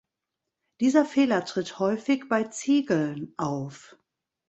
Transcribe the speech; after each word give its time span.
Dieser 0.79 1.05
Fehler 1.05 1.45
tritt 1.45 1.77
häufig 1.77 2.27
bei 2.27 2.45
Ziegeln 2.45 3.35
auf. 3.37 3.97